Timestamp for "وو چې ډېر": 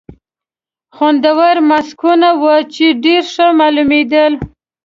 2.41-3.23